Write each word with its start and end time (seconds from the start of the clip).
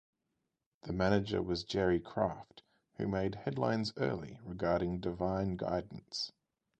The 0.81 0.93
manager 0.93 1.43
was 1.43 1.63
Gerry 1.63 1.99
Craft, 1.99 2.63
who 2.97 3.07
made 3.07 3.35
headlines 3.35 3.93
early 3.97 4.39
regarding 4.43 4.99
divine 4.99 5.57
guidance. 5.57 6.31